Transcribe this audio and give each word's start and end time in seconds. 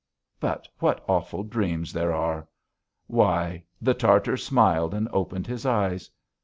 But 0.39 0.67
what 0.79 1.05
awful 1.07 1.43
dreams 1.43 1.93
there 1.93 2.11
are! 2.11 2.47
Why? 3.05 3.65
The 3.79 3.93
Tartar 3.93 4.35
smiled 4.35 4.95
and 4.95 5.07
opened 5.13 5.45
his 5.45 5.63
eyes. 5.63 6.09